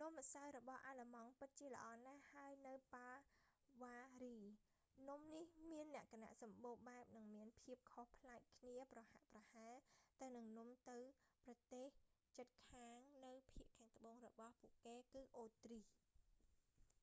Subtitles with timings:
[0.00, 3.10] នំម្សៅរបស់អាឡឺម៉ង់ពិតជាល្អណាស់ ហើយនៅបា
[3.80, 9.76] វ៉ារី bavaria នំនេះវាមានលក្ខណៈសម្បូរបែបនិងមានភាពខុសផ្លែកគ្នា ប្រហាក់ប្រហែល
[10.22, 10.98] ទៅនឹងនំទៅ
[11.44, 11.86] ប្រទេស
[12.36, 15.88] ជិតខាងនៅភាគខាងត្បូងរបស់ពួកគេគឺអូទ្រីស